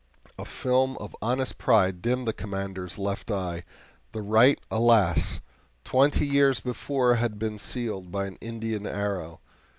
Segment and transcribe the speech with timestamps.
[0.39, 3.63] A film of honest pride dimmed the Commander's left eye
[4.13, 5.41] the right, alas!
[5.83, 9.41] twenty years before had been sealed by an Indian arrow.